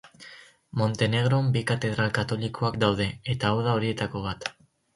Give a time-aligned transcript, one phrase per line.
[0.79, 4.53] Montenegron bi katedral katolikoak daude eta hau da horietako bat.